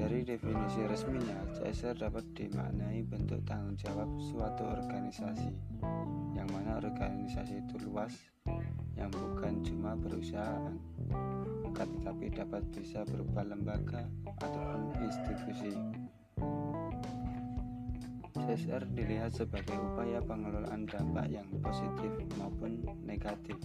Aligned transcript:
Dari 0.00 0.24
definisi 0.24 0.80
resminya, 0.88 1.44
CSR 1.52 2.08
dapat 2.08 2.24
dimaknai 2.32 3.04
bentuk 3.04 3.44
tanggung 3.44 3.76
jawab 3.76 4.08
suatu 4.32 4.64
organisasi, 4.64 5.52
yang 6.32 6.48
mana 6.48 6.80
organisasi 6.80 7.60
itu 7.68 7.84
luas, 7.84 8.16
yang 8.96 9.12
bukan 9.12 9.60
cuma 9.60 9.92
perusahaan, 10.00 10.72
tetapi 11.76 12.32
dapat 12.32 12.64
bisa 12.72 13.04
berupa 13.04 13.44
lembaga 13.44 14.08
ataupun 14.40 15.04
institusi. 15.04 15.76
CSR 18.46 18.86
dilihat 18.94 19.34
sebagai 19.34 19.74
upaya 19.74 20.22
pengelolaan 20.22 20.86
dampak 20.86 21.26
yang 21.26 21.50
positif 21.66 22.14
maupun 22.38 22.78
negatif. 23.02 23.58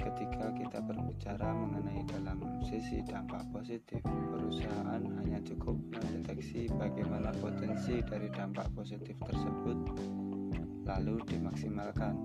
Ketika 0.00 0.48
kita 0.56 0.80
berbicara 0.80 1.52
mengenai 1.52 2.08
dalam 2.08 2.40
sisi 2.64 3.04
dampak 3.04 3.44
positif, 3.52 4.00
perusahaan 4.00 5.04
hanya 5.20 5.36
cukup 5.44 5.76
mendeteksi 5.92 6.72
bagaimana 6.72 7.36
potensi 7.36 8.00
dari 8.00 8.32
dampak 8.32 8.72
positif 8.72 9.12
tersebut, 9.28 9.76
lalu 10.88 11.20
dimaksimalkan. 11.28 12.16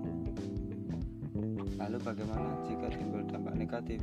Lalu, 1.76 1.98
bagaimana 2.00 2.48
jika 2.64 2.88
timbul 2.96 3.28
dampak 3.28 3.60
negatif? 3.60 4.00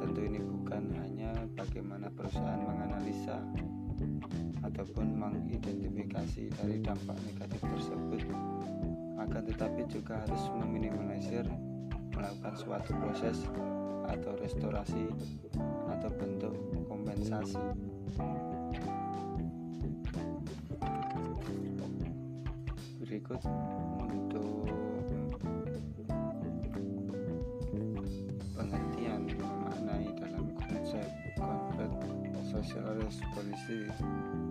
Tentu, 0.00 0.20
ini 0.24 0.40
bukan 0.40 0.88
hanya 1.04 1.36
bagaimana 1.52 2.08
perusahaan 2.16 2.64
menganalisa 2.64 3.44
ataupun 4.64 5.06
mengidentifikasi 5.16 6.50
dari 6.56 6.80
dampak 6.80 7.18
negatif 7.28 7.60
tersebut, 7.62 8.22
akan 9.20 9.42
tetapi 9.48 9.84
juga 9.88 10.24
harus 10.24 10.42
meminimalisir 10.60 11.44
melakukan 12.14 12.54
suatu 12.56 12.92
proses 13.00 13.44
atau 14.08 14.32
restorasi 14.38 15.04
atau 15.90 16.10
bentuk 16.14 16.54
kompensasi. 16.86 17.60
Berikut 23.04 23.40
untuk 24.00 24.68
Social 32.64 32.96
Responsibility 32.96 33.92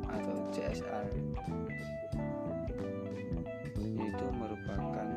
atau 0.05 0.35
CSR 0.53 1.07
yaitu 3.81 4.25
merupakan 4.37 5.07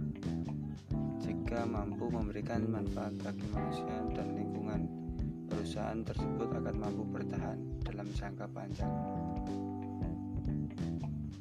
Jika 1.20 1.68
mampu 1.68 2.08
memberikan 2.08 2.64
manfaat 2.72 3.12
bagi 3.20 3.44
manusia 3.52 4.00
dan 4.16 4.32
lingkungan, 4.32 4.53
perusahaan 5.54 6.02
tersebut 6.02 6.50
akan 6.50 6.76
mampu 6.82 7.06
bertahan 7.14 7.62
dalam 7.86 8.10
jangka 8.18 8.50
panjang. 8.50 8.90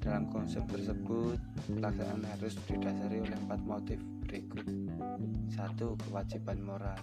Dalam 0.05 0.29
konsep 0.29 0.61
tersebut, 0.69 1.41
pelaksanaan 1.73 2.21
harus 2.37 2.53
didasari 2.69 3.25
oleh 3.25 3.39
empat 3.49 3.61
motif 3.65 3.97
berikut. 4.29 4.69
Satu, 5.49 5.97
kewajiban 5.97 6.61
moral. 6.61 7.01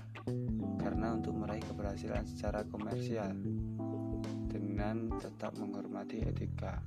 Karena 0.78 1.18
untuk 1.18 1.34
meraih 1.34 1.66
keberhasilan 1.66 2.30
secara 2.30 2.62
komersial 2.70 3.34
dengan 4.46 5.10
tetap 5.18 5.58
menghormati 5.58 6.22
etika. 6.22 6.78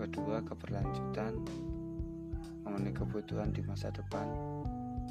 Kedua, 0.00 0.40
keberlanjutan 0.40 1.44
memenuhi 2.64 2.96
kebutuhan 2.96 3.52
di 3.52 3.60
masa 3.68 3.92
depan 3.92 4.24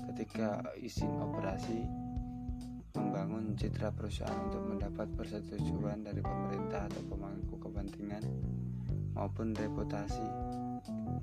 ketika 0.09 0.65
izin 0.81 1.13
operasi 1.21 2.02
membangun 2.93 3.57
citra 3.57 3.89
perusahaan 3.93 4.37
untuk 4.49 4.63
mendapat 4.69 5.09
persetujuan 5.17 6.05
dari 6.05 6.21
pemerintah 6.21 6.85
atau 6.85 7.01
pemangku 7.09 7.57
kepentingan 7.57 8.23
maupun 9.17 9.53
reputasi 9.53 10.25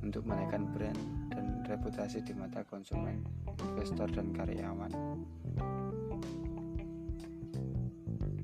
untuk 0.02 0.26
menaikkan 0.26 0.66
brand 0.70 1.00
dan 1.30 1.62
reputasi 1.66 2.24
di 2.24 2.32
mata 2.34 2.64
konsumen, 2.66 3.22
investor 3.74 4.08
dan 4.10 4.32
karyawan. 4.34 4.92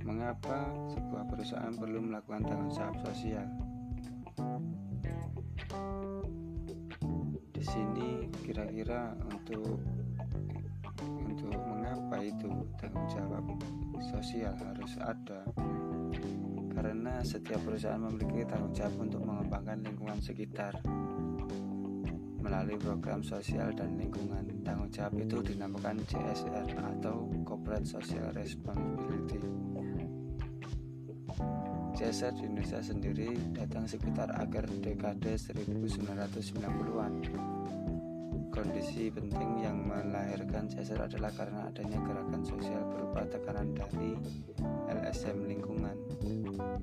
Mengapa 0.06 0.70
sebuah 0.94 1.24
perusahaan 1.26 1.74
perlu 1.74 1.98
melakukan 2.06 2.46
tanggung 2.46 2.70
jawab 2.70 2.96
sosial? 3.02 3.46
Di 7.50 7.62
sini 7.64 8.30
kira-kira 8.46 9.18
untuk 9.26 9.82
untuk 11.06 11.54
mengapa 11.54 12.18
itu 12.22 12.50
tanggung 12.78 13.08
jawab 13.10 13.44
sosial 14.12 14.54
harus 14.58 14.92
ada? 15.02 15.42
Karena 16.76 17.24
setiap 17.24 17.64
perusahaan 17.64 17.98
memiliki 17.98 18.44
tanggung 18.44 18.74
jawab 18.76 18.94
untuk 19.00 19.22
mengembangkan 19.24 19.80
lingkungan 19.80 20.18
sekitar. 20.20 20.76
Melalui 22.42 22.78
program 22.78 23.26
sosial 23.26 23.74
dan 23.74 23.98
lingkungan 23.98 24.46
tanggung 24.62 24.92
jawab 24.92 25.18
itu 25.18 25.42
dinamakan 25.42 25.98
CSR 26.06 26.78
atau 26.78 27.26
Corporate 27.42 27.88
Social 27.88 28.30
Responsibility. 28.36 29.40
CSR 31.96 32.36
di 32.36 32.44
Indonesia 32.44 32.80
sendiri 32.84 33.32
datang 33.56 33.88
sekitar 33.88 34.28
akhir 34.36 34.68
dekade 34.84 35.32
1990-an. 35.40 37.12
Kondisi 38.56 39.12
penting 39.12 39.60
yang 39.60 39.84
melahirkan 39.84 40.64
CSR 40.64 41.04
adalah 41.04 41.28
karena 41.36 41.68
adanya 41.68 42.00
gerakan 42.00 42.40
sosial 42.40 42.88
berupa 42.88 43.28
tekanan 43.28 43.76
dari 43.76 44.16
LSM 44.88 45.44
lingkungan, 45.44 45.92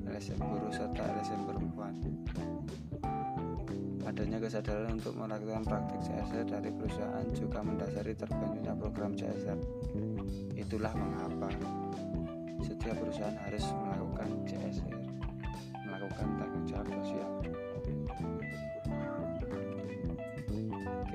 LSM 0.05 0.37
guru 0.37 0.69
serta 0.69 1.01
LSM 1.01 1.41
perempuan. 1.49 1.97
Adanya 4.05 4.37
kesadaran 4.37 5.01
untuk 5.01 5.17
melakukan 5.17 5.65
praktik 5.65 5.97
CSR 6.05 6.45
dari 6.45 6.69
perusahaan 6.69 7.25
juga 7.33 7.65
mendasari 7.65 8.13
terbentuknya 8.21 8.77
program 8.77 9.17
CSR. 9.17 9.57
Itulah 10.53 10.93
mengapa 10.93 11.49
setiap 12.61 13.01
perusahaan 13.01 13.33
harus 13.49 13.65
melakukan 13.73 14.29
CSR 14.45 14.93
melakukan 15.89 16.27
tanggung 16.37 16.65
jawab 16.69 16.87
sosial 17.01 17.42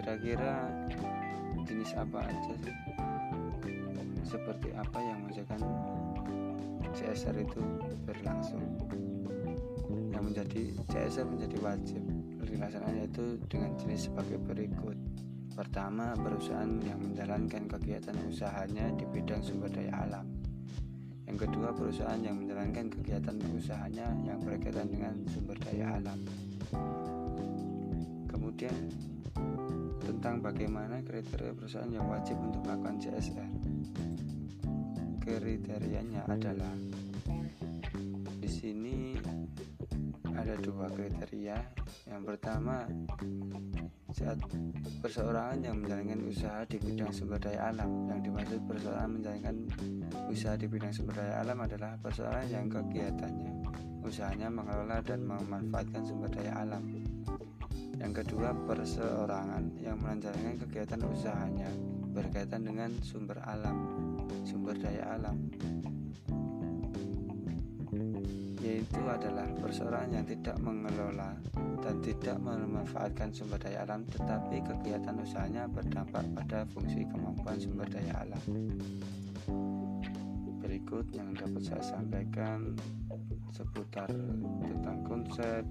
kira-kira 0.09 0.73
jenis 1.69 1.93
apa 2.01 2.25
aja 2.25 2.53
sih? 2.65 2.73
Seperti 4.25 4.73
apa 4.73 4.97
yang 5.05 5.21
menjadikan 5.29 5.61
CSR 6.97 7.37
itu 7.45 7.61
berlangsung? 8.09 8.65
Yang 10.09 10.23
menjadi 10.33 10.63
CSR 10.89 11.29
menjadi 11.29 11.57
wajib 11.61 12.01
dilaksanakannya 12.41 13.05
itu 13.05 13.37
dengan 13.53 13.77
jenis 13.77 14.09
sebagai 14.09 14.41
berikut. 14.49 14.97
Pertama, 15.53 16.17
perusahaan 16.17 16.81
yang 16.81 17.05
menjalankan 17.05 17.69
kegiatan 17.69 18.17
usahanya 18.33 18.89
di 18.97 19.05
bidang 19.13 19.45
sumber 19.45 19.69
daya 19.69 20.09
alam. 20.09 20.25
Yang 21.29 21.45
kedua, 21.45 21.77
perusahaan 21.77 22.25
yang 22.25 22.41
menjalankan 22.41 22.89
kegiatan 22.89 23.37
usahanya 23.53 24.09
yang 24.25 24.41
berkaitan 24.41 24.89
dengan 24.89 25.21
sumber 25.29 25.61
daya 25.61 26.01
alam. 26.01 26.25
Kemudian 28.33 28.89
tentang 30.03 30.43
bagaimana 30.43 31.03
kriteria 31.03 31.55
perusahaan 31.55 31.91
yang 31.91 32.07
wajib 32.07 32.39
untuk 32.39 32.63
melakukan 32.67 32.97
CSR. 32.99 33.51
Kriterianya 35.23 36.25
adalah 36.27 36.75
di 38.39 38.49
sini 38.49 39.15
ada 40.33 40.55
dua 40.59 40.89
kriteria. 40.89 41.59
Yang 42.09 42.23
pertama, 42.25 42.89
saat 44.15 44.41
perseorangan 45.05 45.61
yang 45.61 45.77
menjalankan 45.83 46.21
usaha 46.25 46.65
di 46.65 46.77
bidang 46.81 47.13
sumber 47.13 47.39
daya 47.43 47.75
alam. 47.75 48.09
Yang 48.09 48.21
dimaksud 48.31 48.61
perseorangan 48.65 49.11
menjalankan 49.21 49.57
usaha 50.33 50.55
di 50.57 50.67
bidang 50.67 50.93
sumber 50.95 51.15
daya 51.21 51.35
alam 51.45 51.59
adalah 51.61 51.93
perseorangan 52.01 52.49
yang 52.49 52.67
kegiatannya 52.71 53.51
usahanya 54.09 54.49
mengelola 54.49 55.05
dan 55.05 55.21
memanfaatkan 55.21 56.01
sumber 56.01 56.33
daya 56.33 56.65
alam. 56.65 56.81
Yang 57.99 58.13
kedua, 58.23 58.55
perseorangan 58.55 59.75
yang 59.83 59.99
menjalankan 59.99 60.55
kegiatan 60.67 61.03
usahanya 61.03 61.71
berkaitan 62.15 62.63
dengan 62.63 62.91
sumber 63.03 63.43
alam, 63.43 63.79
sumber 64.47 64.79
daya 64.79 65.19
alam. 65.19 65.37
Yaitu 68.59 69.03
adalah 69.03 69.47
perseorangan 69.59 70.11
yang 70.15 70.27
tidak 70.27 70.57
mengelola 70.63 71.35
dan 71.83 71.97
tidak 72.03 72.37
memanfaatkan 72.43 73.31
sumber 73.31 73.59
daya 73.63 73.87
alam 73.87 74.03
tetapi 74.11 74.61
kegiatan 74.63 75.15
usahanya 75.19 75.65
berdampak 75.71 76.27
pada 76.35 76.67
fungsi 76.71 77.07
kemampuan 77.07 77.59
sumber 77.59 77.87
daya 77.91 78.15
alam. 78.23 78.43
Berikut 80.63 81.07
yang 81.15 81.35
dapat 81.35 81.63
saya 81.67 81.83
sampaikan 81.83 82.79
seputar 83.55 84.11
tentang 84.63 85.03
konsep 85.07 85.63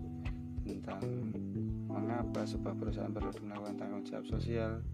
tentang 0.67 1.03
mengapa 1.97 2.45
sebuah 2.45 2.77
perusahaan 2.77 3.09
perlu 3.09 3.33
melakukan 3.41 3.75
tanggung 3.81 4.05
jawab 4.05 4.25
sosial 4.29 4.85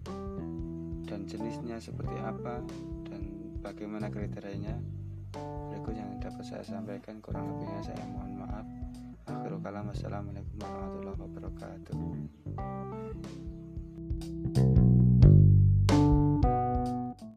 dan 1.04 1.28
jenisnya 1.28 1.76
seperti 1.76 2.16
apa 2.24 2.64
dan 3.12 3.22
bagaimana 3.60 4.08
kriterianya? 4.08 4.80
Berikut 5.36 5.94
yang 5.94 6.16
dapat 6.22 6.44
saya 6.46 6.64
sampaikan 6.64 7.20
kurang 7.20 7.44
lebihnya 7.44 7.80
saya 7.84 8.04
mohon 8.08 8.40
maaf. 8.40 8.66
Akhirul 9.28 9.60
kalam. 9.60 9.92
Wassalamualaikum 9.92 10.56
warahmatullahi 10.64 11.20
wabarakatuh 11.20 13.43